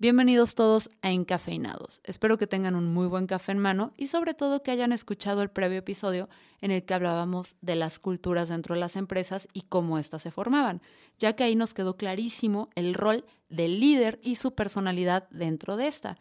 [0.00, 2.00] Bienvenidos todos a Encafeinados.
[2.04, 5.42] Espero que tengan un muy buen café en mano y sobre todo que hayan escuchado
[5.42, 6.30] el previo episodio
[6.62, 10.30] en el que hablábamos de las culturas dentro de las empresas y cómo éstas se
[10.30, 10.80] formaban,
[11.18, 15.88] ya que ahí nos quedó clarísimo el rol del líder y su personalidad dentro de
[15.88, 16.16] esta.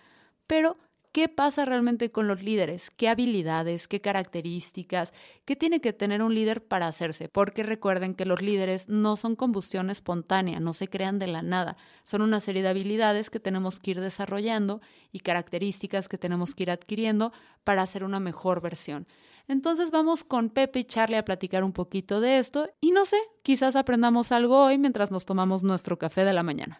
[0.45, 0.75] Pero
[1.11, 2.91] ¿Qué pasa realmente con los líderes?
[2.91, 5.11] ¿Qué habilidades, qué características,
[5.43, 7.29] qué tiene que tener un líder para hacerse?
[7.29, 11.77] Porque recuerden que los líderes no son combustión espontánea, no se crean de la nada.
[12.03, 14.81] Son una serie de habilidades que tenemos que ir desarrollando
[15.11, 19.07] y características que tenemos que ir adquiriendo para hacer una mejor versión.
[19.47, 23.17] Entonces vamos con Pepe y Charlie a platicar un poquito de esto y no sé,
[23.41, 26.77] quizás aprendamos algo hoy mientras nos tomamos nuestro café de la mañana.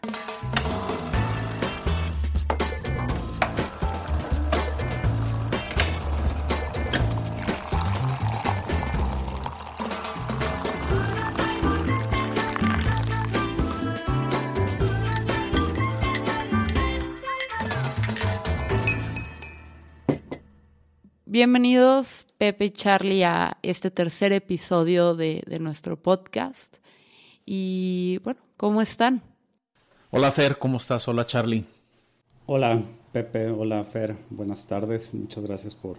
[21.32, 26.78] Bienvenidos Pepe y Charlie a este tercer episodio de, nuestro podcast.
[27.46, 29.22] Y bueno, ¿cómo están?
[30.10, 31.06] Hola Fer, ¿cómo estás?
[31.06, 31.64] Hola Charlie.
[32.46, 35.14] Hola Pepe, hola Fer, buenas tardes.
[35.14, 35.98] Muchas gracias por,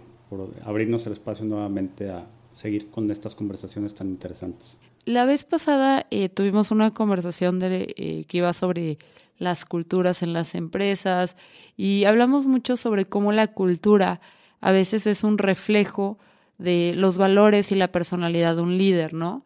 [0.66, 4.76] abrirnos el espacio nuevamente a seguir con estas conversaciones tan interesantes.
[5.06, 8.98] La vez pasada eh, tuvimos una conversación de, eh, que iba sobre
[9.38, 11.38] las culturas en las empresas
[11.74, 14.20] y hablamos mucho sobre cómo la cultura
[14.62, 16.18] a veces es un reflejo
[16.56, 19.44] de los valores y la personalidad de un líder, ¿no?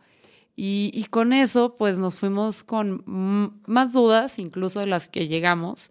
[0.59, 3.03] Y, con eso, pues nos fuimos con
[3.67, 5.91] más dudas, incluso de las que llegamos.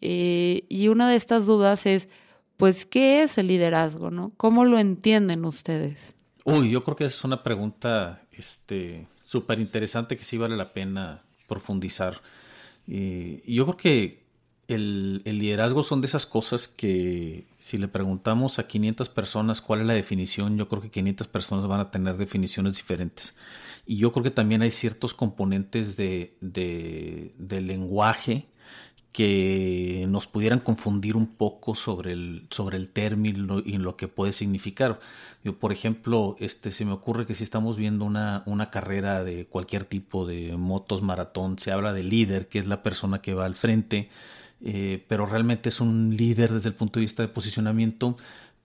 [0.00, 2.08] Eh, y una de estas dudas es,
[2.56, 4.32] pues, ¿qué es el liderazgo, no?
[4.38, 6.14] ¿Cómo lo entienden ustedes?
[6.44, 11.22] Uy, yo creo que es una pregunta este, súper interesante que sí vale la pena
[11.46, 12.22] profundizar.
[12.86, 14.29] y yo creo que
[14.74, 19.86] el, liderazgo son de esas cosas que si le preguntamos a 500 personas cuál es
[19.86, 23.34] la definición, yo creo que 500 personas van a tener definiciones diferentes.
[23.86, 28.46] Y yo creo que también hay ciertos componentes de, de, lenguaje
[29.12, 34.32] que nos pudieran confundir un poco sobre el, sobre el término y lo que puede
[34.32, 35.00] significar.
[35.58, 39.84] Por ejemplo, este, se me ocurre que si estamos viendo una, una carrera de cualquier
[39.84, 43.56] tipo de motos, maratón, se habla de líder, que es la persona que va al
[43.56, 44.08] frente,
[44.62, 48.16] eh, pero realmente es un líder desde el punto de vista de posicionamiento,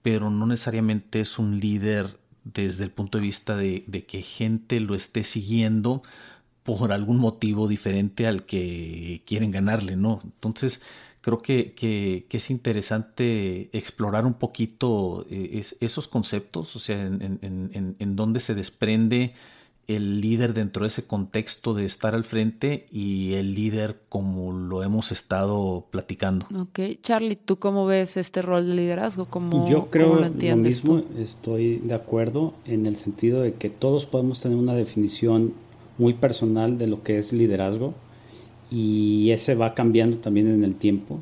[0.02, 4.96] pero no necesariamente es un líder desde el punto de vista de, que gente lo
[4.96, 6.04] esté siguiendo
[6.64, 10.20] por algún motivo diferente al que quieren ganarle, ¿no?
[10.24, 10.82] Entonces,
[11.22, 18.16] creo que, es interesante explorar un poquito eh, esos conceptos, o sea, en, en, en
[18.16, 19.34] dónde se desprende
[19.88, 24.84] el líder dentro de ese contexto de estar al frente y el líder como lo
[24.84, 26.48] hemos estado platicando.
[26.58, 29.26] Ok, Charlie, ¿tú cómo ves este rol de liderazgo?
[29.26, 34.06] ¿Cómo, Yo creo lo, lo mismo, estoy de acuerdo en el sentido de que todos
[34.06, 35.54] podemos tener una definición
[35.98, 37.94] muy personal de lo que es liderazgo
[38.72, 41.20] y ese va cambiando también en el tiempo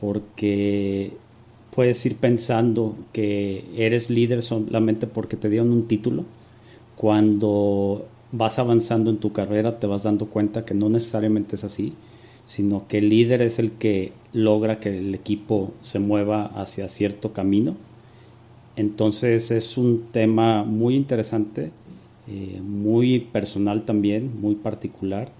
[0.00, 1.16] porque
[1.70, 6.24] puedes ir pensando que eres líder solamente porque te dieron un título
[7.02, 11.94] cuando vas avanzando en tu carrera te vas dando cuenta que no necesariamente es así,
[12.44, 17.32] sino que el líder es el que logra que el equipo se mueva hacia cierto
[17.32, 17.74] camino.
[18.76, 21.72] Entonces es un tema muy interesante,
[22.28, 25.32] eh, muy personal también, muy particular.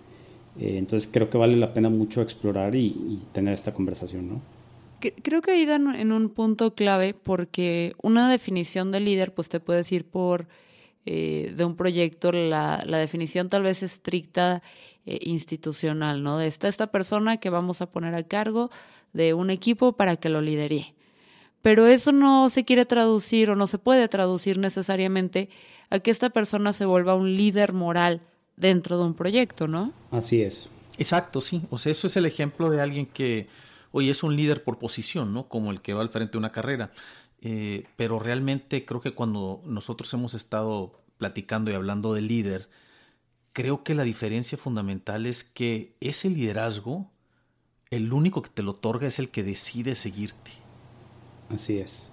[0.58, 4.42] Eh, entonces creo que vale la pena mucho explorar y, tener esta conversación, ¿no?
[5.22, 9.60] Creo que ahí dan en un punto clave porque una definición de líder pues te
[9.60, 10.48] puedes ir por
[11.04, 14.62] eh, de un proyecto la, definición tal vez estricta
[15.04, 16.38] eh, institucional, ¿no?
[16.38, 18.70] De esta, esta persona que vamos a poner a cargo
[19.12, 20.94] de un equipo para que lo lidere.
[21.60, 25.48] Pero eso no se quiere traducir o no se puede traducir necesariamente
[25.90, 28.20] a que esta persona se vuelva un líder moral
[28.56, 29.92] dentro de un proyecto, ¿no?
[30.10, 30.68] Así es.
[30.98, 31.62] Exacto, sí.
[31.70, 33.48] O sea, eso es el ejemplo de alguien que
[33.92, 35.48] hoy es un líder por posición, ¿no?
[35.48, 36.90] Como el que va al frente de una carrera.
[37.42, 42.70] Eh, pero realmente creo que cuando nosotros hemos estado platicando y hablando de líder,
[43.52, 47.10] creo que la diferencia fundamental es que ese liderazgo,
[47.90, 50.52] el único que te lo otorga es el que decide seguirte.
[51.48, 52.12] Así es.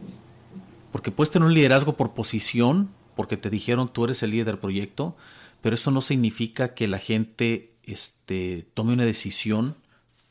[0.91, 4.57] Porque puedes tener un liderazgo por posición, porque te dijeron tú eres el líder del
[4.57, 5.15] proyecto,
[5.61, 9.75] pero eso no significa que la gente este, tome una decisión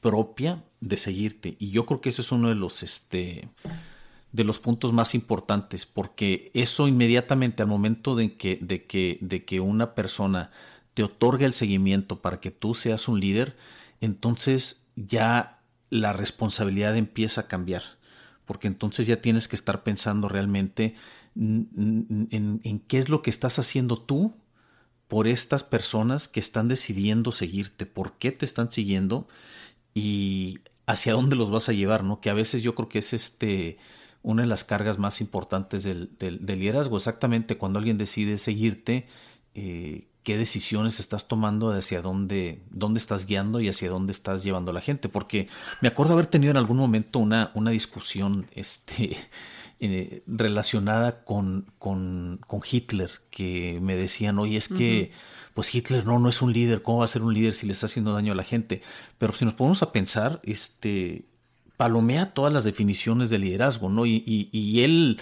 [0.00, 1.56] propia de seguirte.
[1.58, 3.48] Y yo creo que ese es uno de los, este,
[4.32, 9.44] de los puntos más importantes, porque eso inmediatamente al momento de que, de que, de
[9.44, 10.50] que una persona
[10.94, 13.56] te otorga el seguimiento para que tú seas un líder,
[14.00, 15.60] entonces ya
[15.90, 17.82] la responsabilidad empieza a cambiar,
[18.44, 20.94] porque entonces ya tienes que estar pensando realmente
[21.36, 24.34] en, qué es lo que estás haciendo tú
[25.06, 29.28] por estas personas que están decidiendo seguirte, por qué te están siguiendo
[29.94, 32.20] y hacia dónde los vas a llevar, ¿no?
[32.20, 33.78] Que a veces yo creo que es este
[34.22, 39.06] una de las cargas más importantes del, liderazgo, exactamente cuando alguien decide seguirte,
[39.54, 44.72] eh, qué decisiones estás tomando, hacia dónde, dónde estás guiando y hacia dónde estás llevando
[44.72, 45.08] a la gente.
[45.08, 45.48] Porque
[45.80, 49.16] me acuerdo haber tenido en algún momento una, una discusión este,
[49.80, 52.40] eh, relacionada con, con,
[52.70, 55.12] Hitler, que me decían, oye, es que
[55.54, 57.72] pues Hitler no, no es un líder, ¿cómo va a ser un líder si le
[57.72, 58.82] está haciendo daño a la gente?
[59.16, 61.24] Pero si nos ponemos a pensar, este,
[61.78, 64.04] palomea todas las definiciones de liderazgo, ¿no?
[64.04, 64.22] Y,
[64.52, 65.18] y él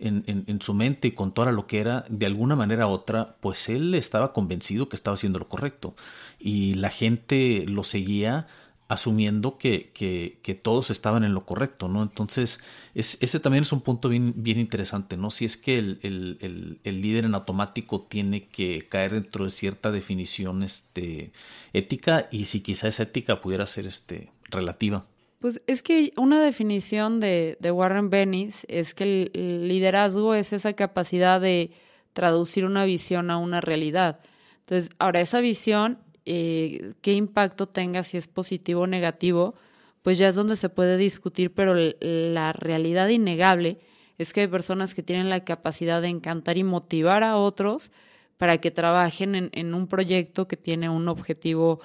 [0.00, 3.68] en, su mente y con toda lo que era, de alguna manera u otra, pues
[3.68, 5.94] él estaba convencido que estaba haciendo lo correcto.
[6.38, 8.46] Y la gente lo seguía
[8.88, 12.02] asumiendo que, todos estaban en lo correcto, ¿no?
[12.02, 12.62] Entonces,
[12.94, 15.30] ese también es un punto bien, bien interesante, ¿no?
[15.30, 21.32] Si es que el, líder en automático tiene que caer dentro de cierta definición este,
[21.72, 25.06] ética y si quizá esa ética pudiera ser este, relativa.
[25.46, 31.40] Pues es que una definición de, Warren Bennis es que el, liderazgo es esa capacidad
[31.40, 31.70] de
[32.14, 34.18] traducir una visión a una realidad.
[34.58, 39.54] Entonces, ahora esa visión, eh, qué impacto tenga, si es positivo o negativo,
[40.02, 43.78] pues ya es donde se puede discutir, pero la realidad innegable
[44.18, 47.92] es que hay personas que tienen la capacidad de encantar y motivar a otros
[48.36, 51.78] para que trabajen en, en un proyecto que tiene un objetivo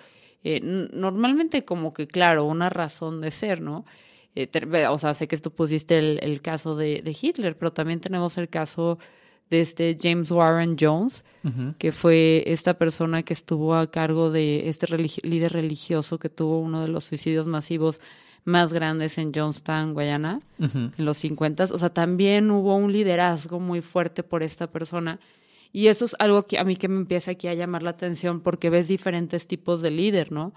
[0.43, 3.85] eh, normalmente como que, claro, una razón de ser, ¿no?
[4.35, 4.49] Eh,
[4.89, 8.97] o sea, sé que tú pusiste el, caso de, Hitler, pero también tenemos el caso
[9.49, 11.25] de este James Warren Jones,
[11.77, 14.87] que fue esta persona que estuvo a cargo de este
[15.23, 17.99] líder religioso que tuvo uno de los suicidios masivos
[18.45, 21.65] más grandes en Johnstown, Guayana, en los 50.
[21.65, 25.19] O sea, también hubo un liderazgo muy fuerte por esta persona
[25.71, 28.41] y eso es algo que a mí que me empieza aquí a llamar la atención
[28.41, 30.53] porque ves diferentes tipos de líder, ¿no?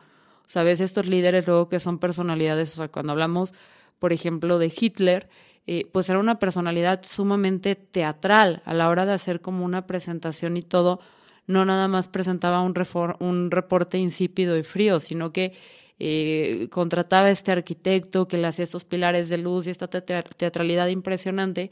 [0.46, 3.52] O sea, ves estos líderes luego que son personalidades, o sea, cuando hablamos,
[3.98, 5.28] por ejemplo, de Hitler,
[5.66, 10.56] eh, pues era una personalidad sumamente teatral a la hora de hacer como una presentación
[10.58, 11.00] y todo,
[11.46, 12.74] no nada más presentaba un,
[13.20, 15.54] un reporte insípido y frío, sino que
[15.98, 20.88] eh, contrataba a este arquitecto que le hacía estos pilares de luz y esta teatralidad
[20.88, 21.70] impresionante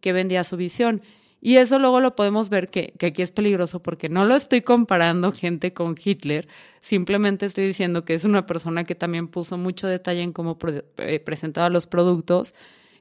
[0.00, 1.02] que vendía su visión.
[1.40, 5.32] Y eso luego lo podemos ver que, aquí es peligroso porque no lo estoy comparando
[5.32, 6.48] gente con Hitler,
[6.80, 10.58] simplemente estoy diciendo que es una persona que también puso mucho detalle en cómo
[10.96, 12.54] eh, presentaba los productos,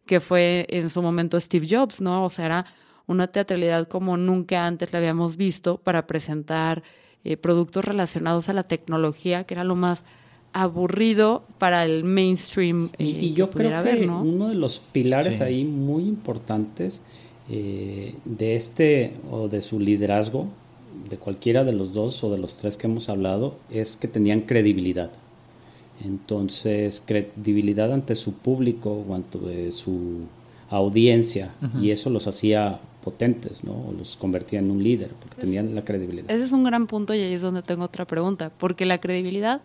[0.05, 2.25] que fue en su momento Steve Jobs, ¿no?
[2.25, 2.65] O sea, era
[3.07, 6.83] una teatralidad como nunca antes la habíamos visto para presentar
[7.23, 10.03] eh, productos relacionados a la tecnología, que era lo más
[10.53, 12.89] aburrido para el mainstream.
[12.97, 17.01] y, eh, yo creo que uno de los pilares ahí muy importantes
[17.49, 20.47] eh, de este o de su liderazgo,
[21.09, 24.41] de cualquiera de los dos o de los tres que hemos hablado, es que tenían
[24.41, 25.11] credibilidad.
[26.03, 30.25] Entonces, credibilidad ante su público o ante su
[30.69, 33.71] audiencia, y eso los hacía potentes, ¿no?
[33.71, 36.29] O los convertía en un líder, porque tenían la credibilidad.
[36.29, 39.61] Ese es un gran punto y ahí es donde tengo otra pregunta, porque la credibilidad,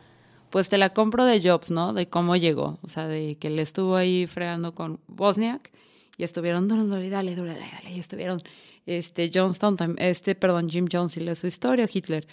[0.50, 1.93] pues te la compro de Jobs, ¿no?
[1.93, 5.72] De cómo llegó, o sea, de que le estuvo ahí fregando con Bosniak
[6.17, 8.43] y estuvieron, dale, dale, dale, dale, y estuvieron
[8.87, 12.27] este, Johnston, este, perdón, Jim Jones y la su historia, Hitler.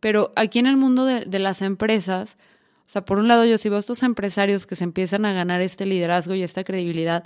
[0.00, 2.38] Pero aquí en el mundo de, de, las empresas,
[2.86, 5.62] o sea, por un lado yo sigo a estos empresarios que se empiezan a ganar
[5.62, 7.24] este liderazgo y esta credibilidad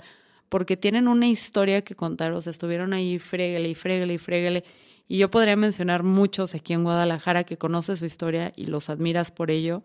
[0.51, 4.65] porque tienen una historia que contar, o sea, estuvieron ahí fréguele y fréguele y fréguele.
[5.07, 9.31] Y yo podría mencionar muchos aquí en Guadalajara que conoces su historia y los admiras
[9.31, 9.81] por ello.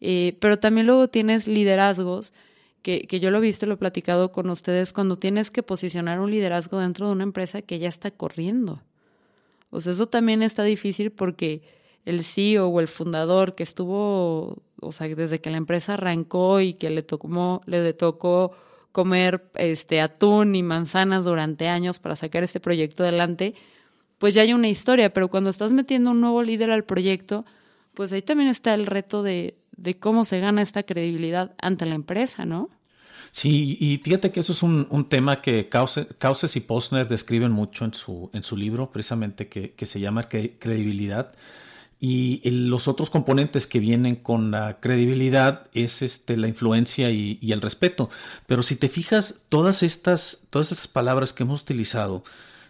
[0.00, 2.32] Eh, pero también luego tienes liderazgos
[2.82, 6.30] que, yo lo he visto, lo he platicado con ustedes, cuando tienes que posicionar un
[6.30, 8.82] liderazgo dentro de una empresa que ya está corriendo.
[9.70, 11.62] O sea, eso también está difícil porque
[12.04, 16.74] el CEO o el fundador que estuvo, o sea, desde que la empresa arrancó y
[16.74, 18.52] que le tocó, le tocó
[18.92, 23.54] comer este atún y manzanas durante años para sacar este proyecto adelante,
[24.18, 27.44] pues ya hay una historia, pero cuando estás metiendo un nuevo líder al proyecto,
[27.94, 31.94] pues ahí también está el reto de, de cómo se gana esta credibilidad ante la
[31.94, 32.68] empresa, ¿no?
[33.30, 37.94] Sí, y fíjate que eso es un, tema que Causes y Posner describen mucho en
[37.94, 41.32] su, en su libro, precisamente que, se llama credibilidad.
[42.00, 47.52] Y los otros componentes que vienen con la credibilidad es este, la influencia y, y,
[47.52, 48.08] el respeto.
[48.46, 52.24] Pero si te fijas, todas estas, todas estas palabras que hemos utilizado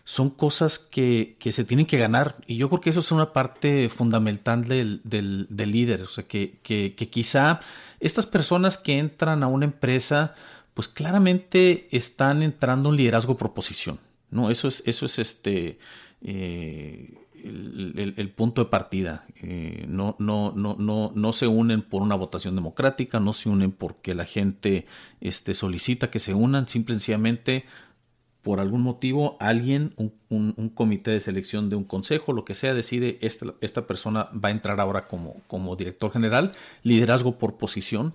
[0.09, 2.37] son cosas que, se tienen que ganar.
[2.47, 6.01] Y yo creo que eso es una parte fundamental del, del, líder.
[6.01, 7.61] O sea, que, que, quizá
[8.01, 10.33] estas personas que entran a una empresa,
[10.73, 14.01] pues claramente están entrando en liderazgo proposición,
[14.31, 14.49] ¿no?
[14.51, 15.79] Eso es, eso es este,
[16.23, 17.13] eh,
[17.45, 19.27] el, punto de partida.
[19.43, 23.73] Eh, no, no, no, no, no se unen por una votación democrática, no se unen
[23.73, 24.87] porque la gente
[25.21, 27.67] este, solicita que se unan, simplemente
[28.43, 33.19] por algún motivo alguien, un, comité de selección de un consejo, lo que sea, decide
[33.21, 36.53] esta, esta persona va a entrar ahora como, como director general,
[36.83, 38.15] liderazgo por posición,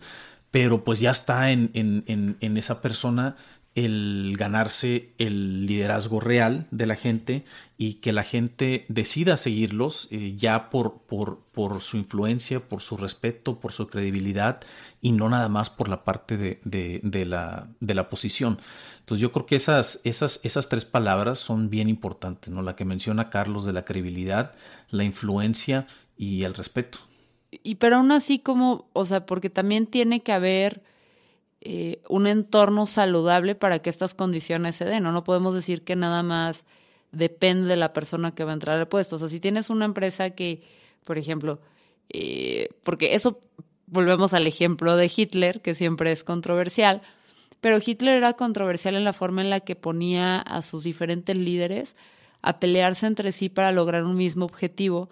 [0.51, 3.35] pero pues ya está en, en, en esa persona
[3.75, 7.43] el ganarse el liderazgo real de la gente
[7.77, 12.97] y que la gente decida seguirlos eh, ya por, por, por, su influencia, por su
[12.97, 14.61] respeto, por su credibilidad
[15.03, 18.57] y no nada más por la parte de, de, la, de la, posición.
[19.01, 22.61] Entonces yo creo que esas, esas, esas tres palabras son bien importantes, ¿no?
[22.61, 24.53] La que menciona Carlos de la credibilidad,
[24.91, 26.99] la influencia y el respeto.
[27.51, 30.81] Y pero aún así como, o sea, porque también tiene que haber
[31.59, 35.03] eh, un entorno saludable para que estas condiciones se den.
[35.03, 35.11] ¿no?
[35.11, 36.63] no podemos decir que nada más
[37.11, 39.17] depende de la persona que va a entrar al puesto.
[39.17, 40.63] O sea, si tienes una empresa que,
[41.03, 41.59] por ejemplo,
[42.07, 43.41] eh, porque eso
[43.87, 47.01] volvemos al ejemplo de Hitler, que siempre es controversial,
[47.61, 51.95] pero Hitler era controversial en la forma en la que ponía a sus diferentes líderes
[52.41, 55.09] a pelearse entre sí para lograr un mismo objetivo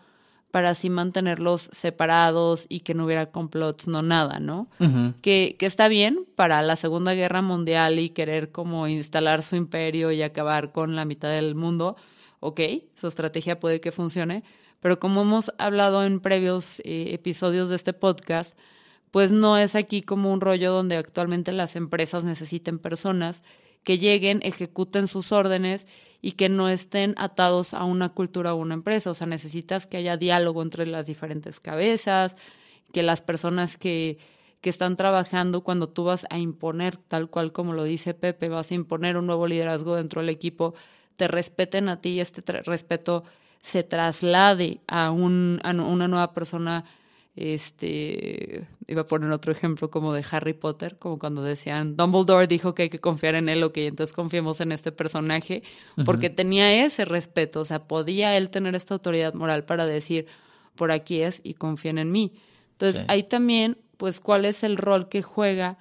[0.51, 4.67] para así mantenerlos separados y que no hubiera complots, no nada, ¿no?
[5.21, 10.11] que, que, está bien para la Segunda Guerra Mundial y querer como instalar su imperio
[10.11, 11.95] y acabar con la mitad del mundo,
[12.41, 12.59] ok,
[12.95, 14.43] su estrategia puede que funcione,
[14.81, 18.57] pero como hemos hablado en previos eh, episodios de este podcast,
[19.11, 23.43] pues no es aquí como un rollo donde actualmente las empresas necesiten personas
[23.83, 25.87] que lleguen, ejecuten sus órdenes
[26.21, 29.11] y que no estén atados a una cultura o una empresa.
[29.11, 32.35] O sea, necesitas que haya diálogo entre las diferentes cabezas,
[32.93, 34.17] que las personas que,
[34.61, 38.71] que están trabajando, cuando tú vas a imponer, tal cual como lo dice Pepe, vas
[38.71, 40.73] a imponer un nuevo liderazgo dentro del equipo,
[41.15, 43.23] te respeten a ti y este respeto
[43.61, 46.85] se traslade a, un, a una nueva persona
[47.35, 52.75] este, iba a poner otro ejemplo como de Harry Potter, como cuando decían, Dumbledore dijo
[52.75, 55.63] que hay que confiar en él, ok, entonces confiemos en este personaje,
[56.05, 60.27] porque tenía ese respeto, o sea, podía él tener esta autoridad moral para decir,
[60.75, 62.33] por aquí es y confíen en mí.
[62.73, 65.77] Entonces, ahí también, pues, ¿cuál es el rol que juega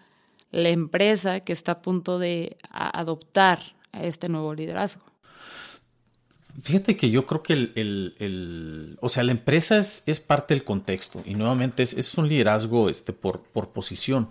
[0.50, 3.60] la empresa que está a punto de adoptar
[3.92, 5.02] a este nuevo liderazgo?
[6.62, 11.22] Fíjate que yo creo que el, o sea, la empresa es, es, parte del contexto
[11.24, 14.28] y nuevamente es, es un liderazgo este, por, por, posición,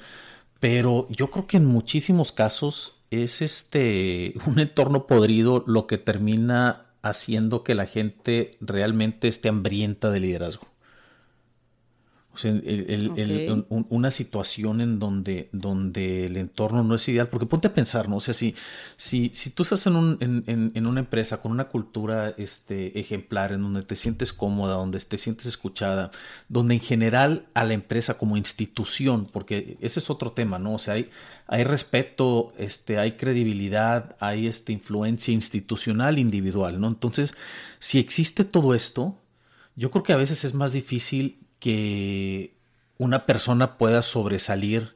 [0.59, 6.87] pero yo creo que en muchísimos casos es este, un entorno podrido lo que termina
[7.01, 10.67] haciendo que la gente realmente esté hambrienta de liderazgo
[12.45, 18.17] una situación en donde, donde el entorno no es ideal, porque ponte a pensar, ¿no?
[18.17, 18.55] O sea, si,
[18.95, 23.51] si, si tú estás en, un, en, en, una empresa con una cultura este, ejemplar,
[23.51, 26.11] en donde te sientes cómoda, donde te sientes escuchada,
[26.47, 30.75] donde en general a la empresa como institución, porque ese es otro tema, ¿no?
[30.75, 31.09] O sea, hay,
[31.47, 36.87] hay respeto, este, hay credibilidad, hay este, influencia institucional, individual, ¿no?
[36.87, 37.33] Entonces,
[37.79, 39.17] si existe todo esto,
[39.75, 42.55] yo creo que a veces es más difícil que
[42.97, 44.95] una persona pueda sobresalir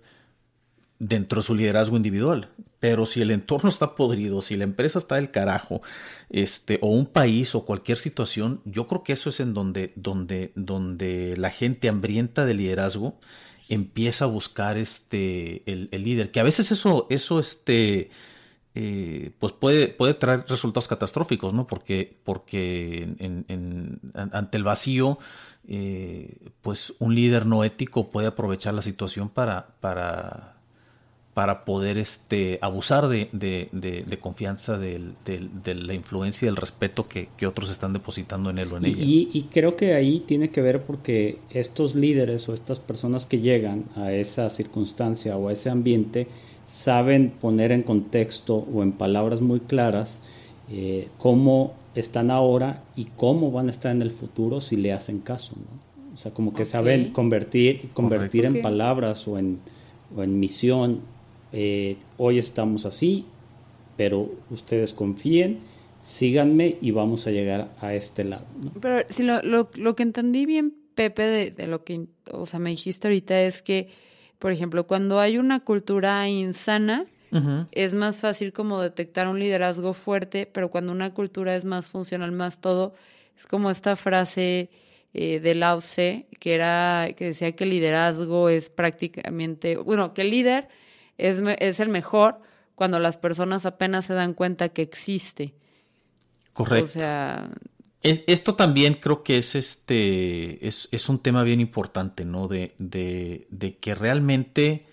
[1.00, 2.50] dentro de su liderazgo individual.
[2.80, 5.82] Pero si el entorno está podrido, si la empresa está del carajo,
[6.30, 10.52] este, o un país o cualquier situación, yo creo que eso es en donde, donde,
[10.56, 13.20] donde la gente hambrienta de liderazgo
[13.70, 16.32] empieza a buscar este, el, líder.
[16.32, 18.10] Que a veces eso, eso este,
[18.76, 21.68] eh, pues puede, puede traer resultados catastróficos, ¿no?
[21.68, 23.08] Porque, porque
[24.14, 25.20] ante el vacío
[25.68, 30.56] eh, pues un líder no ético puede aprovechar la situación para, para,
[31.34, 35.00] para poder este, abusar de, de, confianza, de,
[35.66, 39.04] la influencia y del respeto que, otros están depositando en él o en ella.
[39.04, 43.40] Y, y, creo que ahí tiene que ver porque estos líderes o estas personas que
[43.40, 46.28] llegan a esa circunstancia o a ese ambiente
[46.64, 50.20] saben poner en contexto o en palabras muy claras
[50.70, 55.20] eh, cómo están ahora y cómo van a estar en el futuro si le hacen
[55.20, 55.94] caso, ¿no?
[56.14, 59.60] O sea, como que saben convertir, convertir en palabras o en,
[60.16, 61.02] en misión,
[61.52, 63.26] eh, hoy estamos así,
[63.98, 65.60] pero ustedes confíen,
[66.00, 68.46] síganme y vamos a llegar a este lado.
[68.80, 72.60] Pero si lo, lo, lo, que entendí bien, Pepe, de, de, lo que o sea,
[72.60, 73.90] me dijiste ahorita es que,
[74.44, 77.06] por ejemplo, cuando hay una cultura insana,
[77.72, 82.34] es más fácil como detectar un liderazgo fuerte, pero cuando una cultura es más funcional,
[82.34, 82.94] más todo,
[83.38, 84.70] es como esta frase
[85.14, 90.24] eh, de Lao Tse, que, era, que decía que el liderazgo es prácticamente, bueno, que
[90.24, 90.68] el líder
[91.18, 92.42] es, es el mejor
[92.76, 95.54] cuando las personas apenas se dan cuenta que existe.
[96.52, 96.84] Correcto.
[96.84, 97.50] O sea,
[98.04, 100.66] esto también creo que es este.
[100.68, 102.48] Es, es un tema bien importante, ¿no?
[102.48, 104.86] De, de, de que realmente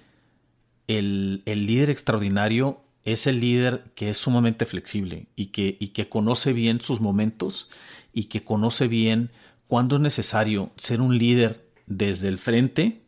[0.86, 6.08] el, el, líder extraordinario es el líder que es sumamente flexible y que, y que
[6.08, 7.68] conoce bien sus momentos
[8.12, 9.30] y que conoce bien
[9.66, 13.02] cuándo es necesario ser un líder desde el frente,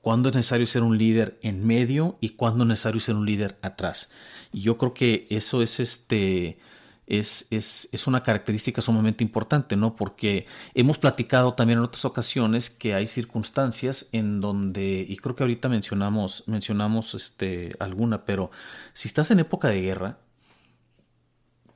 [0.00, 3.58] cuándo es necesario ser un líder en medio y cuándo es necesario ser un líder
[3.62, 4.10] atrás.
[4.52, 6.58] Y yo creo que eso es este
[7.06, 9.94] es, es, una característica sumamente importante, ¿no?
[9.94, 15.44] Porque hemos platicado también en otras ocasiones que hay circunstancias en donde, y creo que
[15.44, 18.50] ahorita mencionamos, mencionamos este, alguna, pero
[18.92, 20.18] si estás en época de guerra,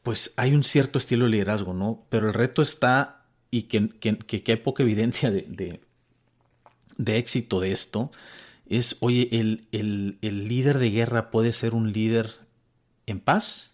[0.03, 2.05] pues hay un cierto estilo de liderazgo, ¿no?
[2.09, 5.81] Pero el reto está, y que, que, hay poca evidencia de,
[6.97, 8.11] de, éxito de esto,
[8.67, 12.33] es, oye, el, el, el líder de guerra puede ser un líder
[13.07, 13.70] en paz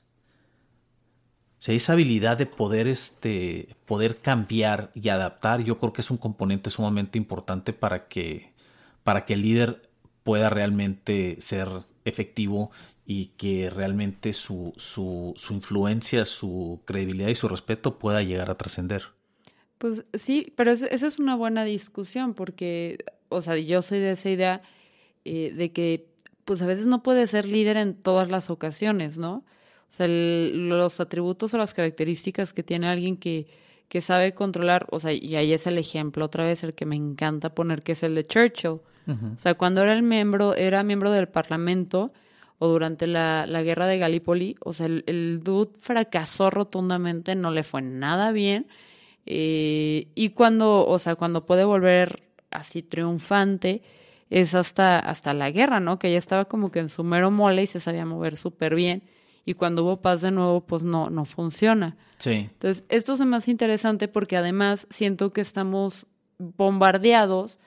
[1.59, 6.19] sea, esa habilidad de poder, este, poder cambiar y adaptar, yo creo que es un
[6.19, 8.53] componente sumamente importante para que,
[9.05, 9.89] para que el líder
[10.23, 11.69] pueda realmente ser
[12.05, 12.71] efectivo
[13.07, 18.59] y que realmente su, su, su influencia, su credibilidad y su respeto pueda llegar a
[18.59, 19.05] trascender.
[19.79, 24.31] Pues sí, pero esa es una buena discusión porque, o sea, yo soy de esa
[24.31, 24.63] idea
[25.25, 26.09] eh, de que,
[26.45, 29.45] pues a veces no puede ser líder en todas las ocasiones, ¿no?
[29.89, 33.47] O sea, los atributos o las características que tiene alguien que,
[33.89, 36.97] que sabe controlar, o sea, y ahí es el ejemplo, otra vez el que me
[36.97, 38.81] encanta poner, que es el de Churchill.
[39.09, 42.13] O sea, cuando era el miembro, era miembro del Parlamento
[42.59, 47.53] o durante la, la guerra de Gallipoli, o sea, el, el, dude fracasó rotundamente, no
[47.53, 48.67] le fue nada bien.
[49.25, 53.83] Eh, y cuando, o sea, cuando puede volver así triunfante,
[54.29, 56.01] es hasta, hasta la guerra, ¿no?
[56.01, 59.05] Que ya estaba como que en su mero mole y se sabía mover súper bien
[59.47, 61.97] y cuando hubo paz de nuevo, pues no, no funciona.
[62.19, 62.49] Sí.
[62.51, 66.07] Entonces, esto es más interesante porque además siento que estamos
[66.39, 67.61] bombardeados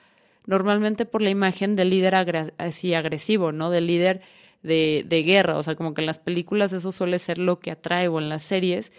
[0.46, 3.70] normalmente por la imagen del líder así agresivo, ¿no?
[3.70, 4.20] Del líder
[4.62, 7.70] de, de, guerra, o sea, como que en las películas eso suele ser lo que
[7.70, 8.92] atrae o en las series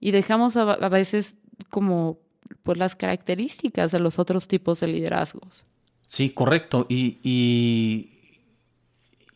[0.00, 1.36] y dejamos a, a veces
[1.70, 2.18] como
[2.62, 5.64] pues las características de los otros tipos de liderazgos.
[6.08, 6.86] Sí, correcto.
[6.88, 8.13] Y, y,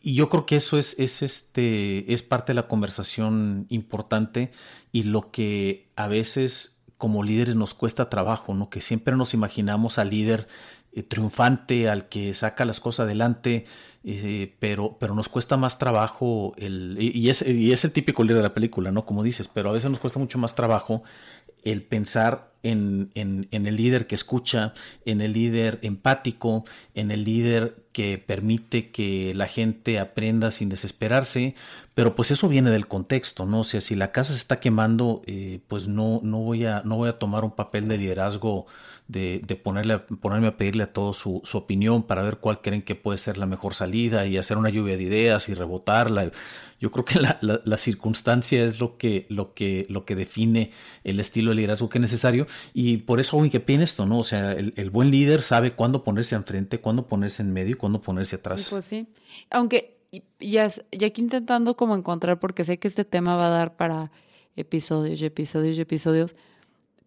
[0.01, 4.51] y yo creo que eso es, es, este, es parte de la conversación importante
[4.91, 8.69] y lo que a veces como líderes nos cuesta trabajo, ¿no?
[8.69, 10.47] Que siempre nos imaginamos al líder
[10.91, 13.65] eh, triunfante, al que saca las cosas adelante,
[14.03, 18.37] eh, pero, pero nos cuesta más trabajo el, y es, y es el típico líder
[18.37, 19.05] de la película, ¿no?
[19.05, 21.03] Como dices, pero a veces nos cuesta mucho más trabajo
[21.63, 24.73] el pensar en, en, el líder que escucha,
[25.05, 31.55] en el líder empático, en el líder que permite que la gente aprenda sin desesperarse,
[31.99, 33.59] pero pues eso viene del contexto, ¿no?
[33.59, 36.95] O sea, si la casa se está quemando, eh, pues no, no, voy a, no
[36.95, 38.67] voy a tomar un papel de liderazgo
[39.09, 42.83] de, de ponerle, ponerme a pedirle a todos su, su, opinión para ver cuál creen
[42.83, 46.31] que puede ser la mejor salida y hacer una lluvia de ideas y rebotarla.
[46.79, 50.71] Yo creo que la, la, circunstancia es lo que, lo, que, lo que define
[51.03, 54.19] el estilo de liderazgo que es necesario y por eso hago que en esto, ¿no?
[54.19, 57.77] O sea, el, el, buen líder sabe cuándo ponerse enfrente, cuándo ponerse en medio y
[57.77, 58.69] cuándo ponerse atrás.
[58.71, 59.05] Pues sí,
[59.49, 59.98] aunque
[60.39, 64.11] ya, ya aquí intentando como encontrar, porque sé que este tema va a dar para
[64.55, 66.35] episodios y episodios y episodios,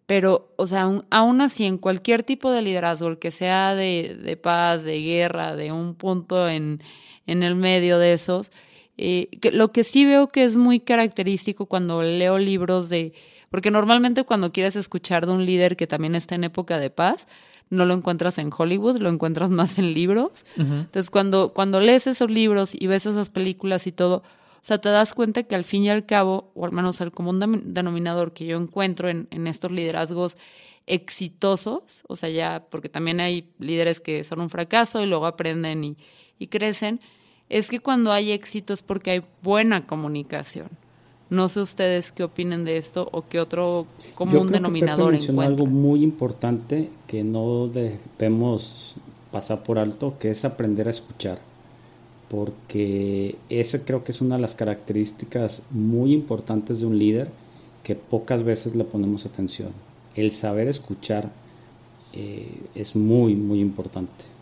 [0.05, 4.37] pero, o sea, aún, así, en cualquier tipo de liderazgo, el que sea de, de
[4.37, 6.81] paz, de guerra, de un punto en,
[7.25, 8.51] en el medio de esos,
[8.97, 13.13] eh, que, lo que sí veo que es muy característico cuando leo libros de,
[13.49, 17.27] porque normalmente cuando quieres escuchar de un líder que también está en época de paz,
[17.73, 20.45] no lo encuentras en Hollywood, lo encuentras más en libros.
[20.57, 24.89] Entonces, cuando, cuando lees esos libros y ves esas películas y todo, o sea, te
[24.89, 28.45] das cuenta que al fin y al cabo, o al menos el común denominador que
[28.45, 30.37] yo encuentro en, en estos liderazgos
[30.87, 35.83] exitosos, o sea, ya, porque también hay líderes que son un fracaso y luego aprenden
[35.83, 35.97] y,
[36.39, 36.99] y crecen,
[37.49, 40.69] es que cuando hay éxito es porque hay buena comunicación.
[41.33, 46.03] No sé ustedes qué opinen de esto o qué otro común denominador que algo muy
[46.03, 48.97] importante que no debemos
[49.31, 51.39] pasar por alto, que es aprender a escuchar
[52.33, 57.29] porque esa creo que es una de las características muy importantes de un líder
[57.83, 59.69] que pocas veces le ponemos atención.
[60.15, 61.31] El saber escuchar
[62.11, 64.32] eh, es muy, muy importante.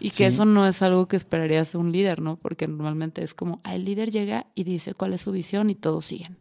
[0.00, 2.36] Y que eso no es algo que esperarías de un líder, ¿no?
[2.36, 5.74] Porque normalmente es como, ah, el líder llega y dice cuál es su visión y
[5.74, 6.38] todos siguen.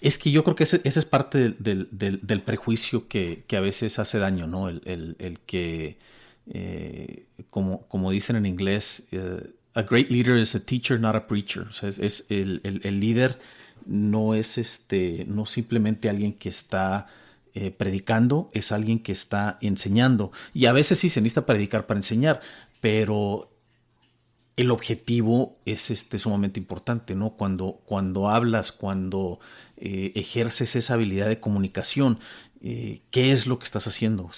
[0.00, 4.46] Es que yo creo que ese, es parte del, prejuicio que, a veces hace daño,
[4.46, 4.68] ¿no?
[4.68, 5.98] El, que,
[6.46, 11.26] eh, como, como dicen en inglés, eh, a great leader is a teacher, not a
[11.26, 11.62] preacher.
[11.62, 13.38] O sea, es, el, líder
[13.86, 17.06] no es este, no simplemente alguien que está
[17.54, 20.32] eh, predicando, es alguien que está enseñando.
[20.54, 22.40] Y a veces sí se necesita predicar para enseñar,
[22.80, 23.50] pero
[24.56, 27.30] el objetivo es este, sumamente importante, ¿no?
[27.30, 29.40] Cuando, cuando hablas, cuando
[29.78, 32.18] eh, ejerces esa habilidad de comunicación,
[32.60, 34.30] eh, ¿qué es lo que estás haciendo?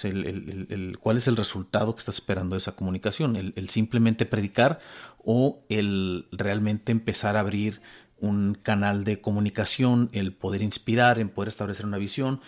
[1.01, 3.35] ¿Cuál es el resultado que estás esperando de esa comunicación?
[3.35, 4.79] ¿El, simplemente predicar
[5.25, 7.83] o el realmente empezar a abrir
[8.21, 12.41] un canal de comunicación, el poder inspirar, en poder establecer una visión?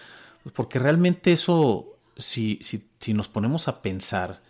[0.45, 4.43] Pues porque realmente eso, si, si, si nos ponemos a pensar,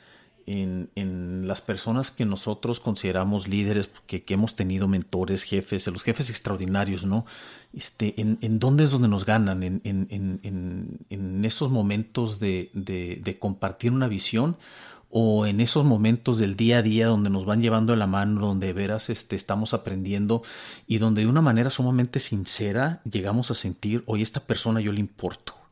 [0.47, 7.05] en, las personas que nosotros consideramos líderes, que, hemos tenido mentores, jefes, los jefes extraordinarios,
[7.05, 7.27] ¿no?
[7.73, 13.93] Este, en, en dónde es donde nos ganan, en, en esos momentos de, de, compartir
[13.93, 14.57] una visión
[15.11, 18.41] o en esos momentos del día a día donde nos van llevando de la mano,
[18.41, 20.43] donde de veras este, estamos aprendiendo
[20.87, 25.01] y donde de una manera sumamente sincera llegamos a sentir, oye, esta persona yo le
[25.01, 25.64] importo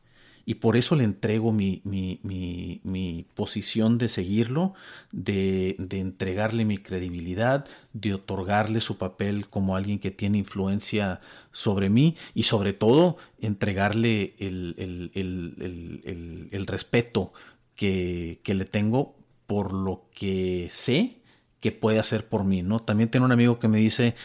[0.45, 4.73] y por eso le entrego mi, mi, posición de seguirlo,
[5.11, 12.15] de, entregarle mi credibilidad, de otorgarle su papel como alguien que tiene influencia sobre mí
[12.33, 15.15] y sobre todo entregarle el,
[16.67, 17.31] respeto
[17.75, 19.15] que, le tengo
[19.47, 21.17] por lo que sé
[21.61, 22.61] que puede hacer por mí.
[22.63, 22.79] ¿no?
[22.79, 24.15] También tengo un amigo que me dice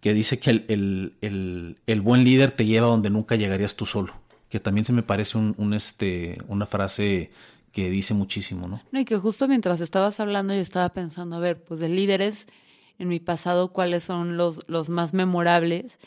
[0.00, 4.19] que dice que el buen líder te lleva donde nunca llegarías tú solo
[4.50, 7.30] que también se me parece un, este, una frase
[7.72, 8.82] que dice muchísimo, ¿no?
[8.90, 12.48] No, y que justo mientras estabas hablando yo estaba pensando, a ver, pues de líderes
[12.98, 16.00] en mi pasado, cuáles son los, los más memorables.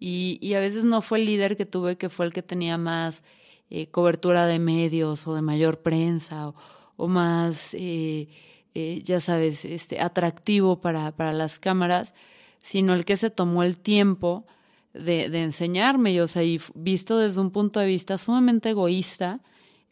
[0.00, 3.22] Y, a veces no fue el líder que tuve que fue el que tenía más
[3.70, 6.52] eh, cobertura de medios o de mayor prensa
[6.96, 8.28] o, más, eh,
[8.74, 12.14] eh, ya sabes, este, atractivo para, para las cámaras,
[12.62, 14.46] sino el que se tomó el tiempo
[14.94, 16.12] de, de enseñarme.
[16.12, 19.40] Y, o sea, y visto desde un punto de vista sumamente egoísta,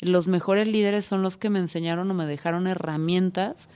[0.01, 3.69] los mejores líderes son los que me enseñaron o me dejaron herramientas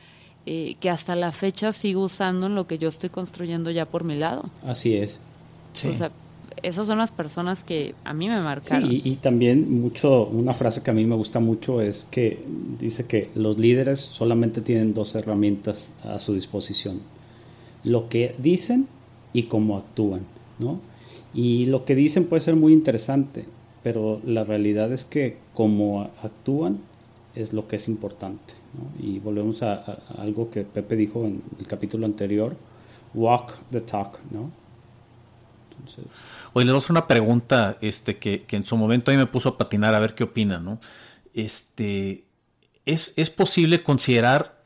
[0.46, 4.04] eh, que hasta la fecha sigo usando en lo que yo estoy construyendo ya por
[4.04, 4.50] mi lado.
[4.66, 5.22] Así es.
[5.88, 6.12] O sea,
[6.62, 8.88] esas son las personas que a mí me marcaron.
[8.88, 12.44] Sí, y, también mucho, una frase que a mí me gusta mucho es que
[12.78, 17.00] dice que los líderes solamente tienen dos herramientas a su disposición.
[17.82, 18.86] Lo que dicen
[19.32, 20.26] y cómo actúan,
[20.58, 20.80] ¿no?
[21.34, 23.44] Y lo que dicen puede ser muy interesante,
[23.82, 26.78] pero la realidad es que como actúan
[27.34, 28.54] es lo que es importante.
[29.00, 29.74] Y volvemos a,
[30.16, 32.56] algo que Pepe dijo en el capítulo anterior,
[33.12, 34.50] walk the talk, ¿no?
[35.70, 36.04] Entonces...
[36.52, 39.94] Oye, le doy una pregunta este, que, en su momento ahí me puso a patinar
[39.94, 40.78] a ver qué opina, ¿no?
[41.34, 42.24] Este,
[42.86, 44.62] ¿es, ¿Es posible considerar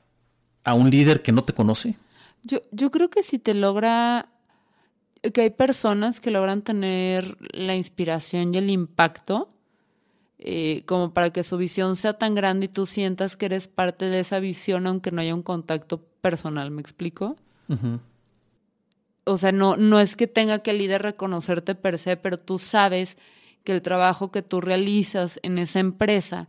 [0.65, 1.97] a un líder que no te conoce?
[2.43, 4.29] Yo, yo creo que si te logra
[5.23, 9.51] que hay personas que logran tener la inspiración y el impacto
[10.41, 14.05] eh, como para que su visión sea tan grande y tú sientas que eres parte
[14.05, 17.37] de esa visión aunque no haya un contacto personal, ¿me explico?
[19.25, 22.59] O sea, no, no es que tenga que el líder reconocerte per se, pero tú
[22.59, 23.19] sabes
[23.65, 26.49] que el trabajo que tú realizas en esa empresa,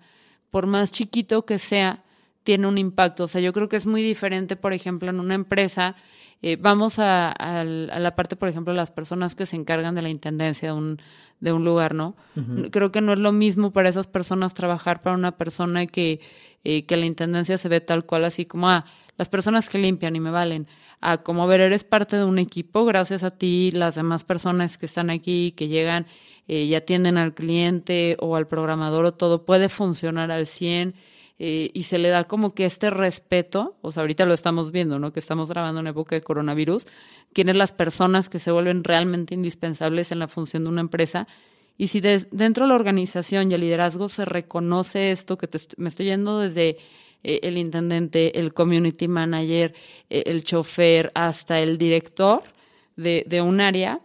[0.51, 2.03] por más chiquito que sea,
[2.43, 3.23] tiene un impacto.
[3.25, 5.95] O sea, yo creo que es muy diferente, por ejemplo, en una empresa
[6.41, 10.69] eh, vamos a, la parte, por ejemplo, las personas que se encargan de la intendencia
[10.69, 11.01] de un,
[11.41, 12.15] de un lugar, ¿no?
[12.71, 16.21] Creo que no es lo mismo para esas personas trabajar para una persona que,
[16.63, 18.85] eh, que la intendencia se ve tal cual, así como, ah,
[19.17, 20.67] las personas que limpian y me valen.
[21.01, 24.85] A como ver, eres parte de un equipo, gracias a ti, las demás personas que
[24.85, 26.07] están aquí, que llegan
[26.47, 30.95] eh, y atienden al cliente o al programador o todo, puede funcionar al 100
[31.41, 34.99] eh, y se le da como que este respeto, o sea, ahorita lo estamos viendo,
[34.99, 35.13] ¿no?
[35.13, 36.85] Que estamos grabando en época de coronavirus,
[37.33, 41.27] quiénes las personas que se vuelven realmente indispensables en la función de una empresa.
[41.77, 45.47] Y si dentro de la organización y el liderazgo se reconoce esto, que
[45.77, 46.77] me estoy yendo desde
[47.23, 49.73] eh, el intendente, el community manager,
[50.09, 52.43] eh, el chofer, hasta el director
[52.97, 54.01] de, de un área,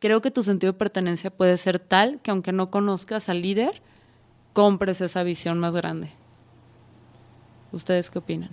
[0.00, 3.80] creo que tu sentido de pertenencia puede ser tal que aunque no conozcas al líder,
[4.52, 6.21] compres esa visión más grande.
[7.72, 8.50] ¿Ustedes qué opinan?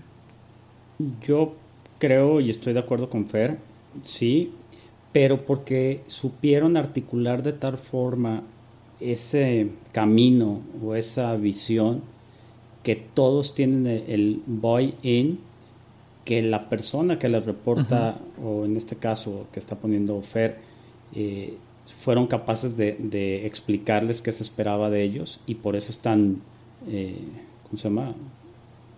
[1.21, 1.53] Yo
[1.97, 3.57] creo y estoy de acuerdo con Fer,
[4.03, 4.51] sí,
[5.11, 8.43] pero porque supieron articular de tal forma
[8.99, 12.01] ese camino o esa visión
[12.83, 15.39] que todos tienen el buy-in,
[16.25, 20.57] que la persona que les reporta, o en este caso que está poniendo Fer,
[21.15, 26.41] eh, fueron capaces de, explicarles qué se esperaba de ellos y por eso están,
[26.87, 27.17] eh,
[27.63, 28.13] ¿cómo se llama?,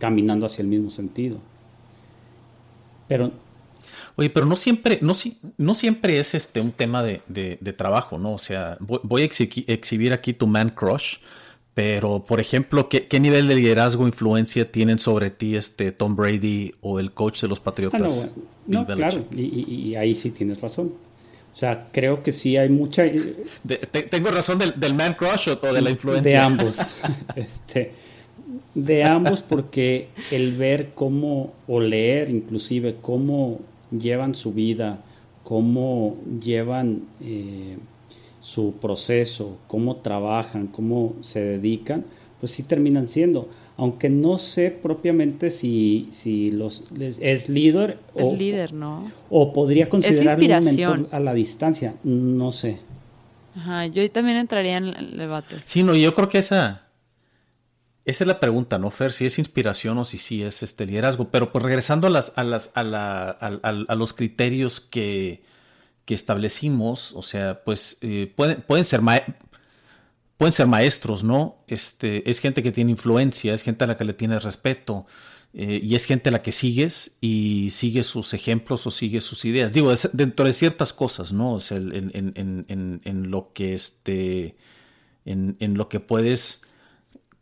[0.01, 1.37] caminando hacia el mismo sentido.
[3.07, 3.31] Pero
[4.15, 5.15] Oye, pero no siempre, no,
[5.57, 8.33] no siempre es este un tema de, trabajo, ¿no?
[8.33, 11.17] O sea, voy, a exhibir aquí tu man crush,
[11.73, 16.99] pero por ejemplo, ¿qué, nivel de liderazgo influencia tienen sobre ti este Tom Brady o
[16.99, 18.29] el coach de los Patriotas?
[18.29, 20.93] Ah, no, claro, y, ahí sí tienes razón.
[21.53, 23.03] O sea, creo que sí hay mucha...
[24.09, 26.31] ¿Tengo razón del, man crush o, de la influencia?
[26.31, 26.77] De ambos.
[27.35, 27.93] este,
[28.73, 33.60] de ambos porque el ver cómo, o leer inclusive cómo
[33.91, 35.01] llevan su vida,
[35.43, 37.77] cómo llevan eh,
[38.39, 42.05] su proceso, cómo trabajan, cómo se dedican,
[42.39, 43.49] pues sí terminan siendo.
[43.77, 49.12] Aunque no sé propiamente si, si los es líder o, líder, ¿no?
[49.29, 52.79] o podría considerarlo un mentor a la distancia, no sé.
[53.55, 55.55] Ajá, yo también entraría en el debate.
[55.65, 56.84] Sí, no, yo creo que esa,
[58.12, 59.12] esa es la pregunta, ¿no, Fer?
[59.12, 61.30] Si es inspiración o si sí es este liderazgo.
[61.30, 65.43] Pero pues regresando a, las, a, las, a, la, a, los criterios que,
[66.06, 69.02] que, establecimos, o sea, pues eh, pueden, pueden, ser
[70.38, 71.63] pueden ser maestros, ¿no?
[71.67, 75.08] Este, es gente que tiene influencia, es gente a la que le tienes respeto.
[75.54, 79.43] Eh, y es gente a la que sigues y sigues sus ejemplos o sigues sus
[79.43, 79.74] ideas.
[79.74, 81.56] Digo, dentro de ciertas cosas, ¿no?
[81.56, 84.56] O en, en, lo que este.
[85.26, 86.62] En, lo que puedes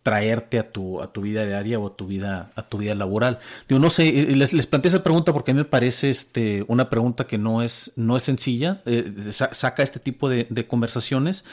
[0.04, 3.40] traerte a tu, a tu vida diaria o a tu vida, a tu vida laboral.
[3.68, 6.90] Digo, no sé, les, les planteé esa pregunta porque a mí me parece este, una
[6.90, 11.46] pregunta que no es, no es sencilla, eh, saca este tipo de, conversaciones,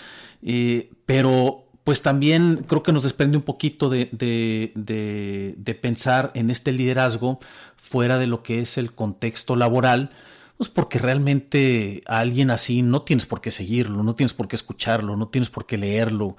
[0.43, 6.51] eh, pero pues también creo que nos desprende un poquito de, de, de, pensar en
[6.51, 7.39] este liderazgo
[7.77, 10.11] fuera de lo que es el contexto laboral,
[10.57, 14.57] pues porque realmente a alguien así no tienes por qué seguirlo, no tienes por qué
[14.57, 16.37] escucharlo, no tienes por qué leerlo.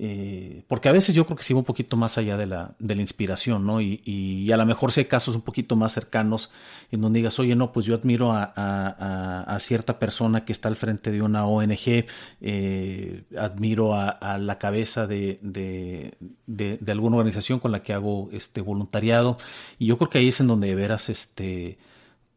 [0.00, 2.76] Eh, porque a veces yo creo que sí va un poquito más allá de la,
[2.78, 3.80] de la inspiración, ¿no?
[3.80, 6.52] Y, a lo mejor si hay casos un poquito más cercanos
[6.92, 11.10] en donde digas, oye, no, pues yo admiro a, cierta persona que está al frente
[11.10, 12.06] de una ONG,
[12.40, 19.36] eh, admiro a, la cabeza de, de, alguna organización con la que hago este voluntariado,
[19.80, 21.78] y yo creo que ahí es en donde de veras este,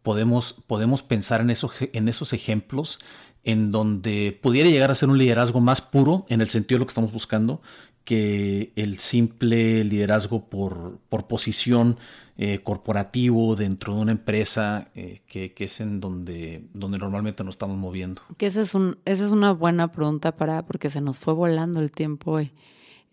[0.02, 3.00] podemos, podemos pensar en esos, en esos ejemplos
[3.44, 6.86] en donde pudiera llegar a ser un liderazgo más puro en el sentido de lo
[6.86, 7.62] que estamos buscando
[8.04, 11.98] que el simple liderazgo por, por posición
[12.38, 17.78] eh, corporativo dentro de una empresa eh, que, es en donde, donde normalmente nos estamos
[17.78, 18.24] moviendo.
[18.38, 21.80] Que esa es, un, esa es una buena pregunta para, porque se nos fue volando
[21.80, 22.52] el tiempo hoy.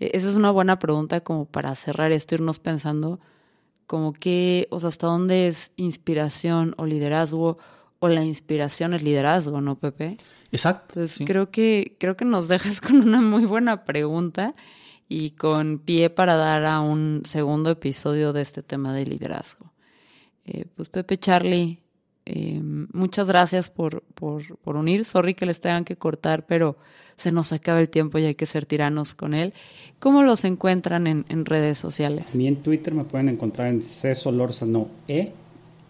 [0.01, 3.21] E, esa es una buena pregunta como para cerrar esto, irnos pensando
[3.87, 7.59] como que, o sea, hasta dónde es inspiración o liderazgo
[8.00, 10.16] o la inspiración el liderazgo, ¿no, Pepe?
[10.52, 10.94] Exacto.
[10.94, 14.54] Entonces creo que creo que nos dejas con una muy buena pregunta
[15.08, 19.72] y con pie para dar a un segundo episodio de este tema de liderazgo.
[20.44, 21.80] Eh, pues Pepe Charlie,
[22.24, 25.04] eh, muchas gracias por, por, por, unir.
[25.04, 26.76] Sorry que les tengan que cortar, pero
[27.16, 29.54] se nos acaba el tiempo y hay que ser tiranos con él.
[29.98, 32.34] ¿Cómo los encuentran en, en redes sociales?
[32.34, 33.80] A mí en Twitter me pueden encontrar en
[34.66, 35.32] no E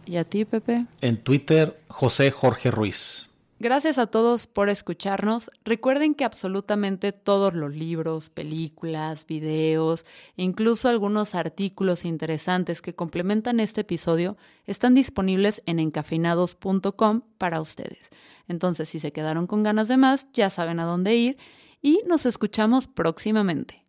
[0.09, 0.87] ¿Y a ti, Pepe?
[1.03, 3.29] En Twitter, José Jorge Ruiz.
[3.61, 5.51] Gracias a todos por escucharnos.
[5.65, 13.83] Recuerden que absolutamente todos los libros, películas, videos incluso algunos artículos interesantes que complementan este
[13.83, 18.09] episodio están disponibles en encafeinados.com para ustedes.
[18.47, 21.37] Entonces, si se quedaron con ganas de más, ya saben a dónde ir
[21.83, 23.85] y nos escuchamos próximamente.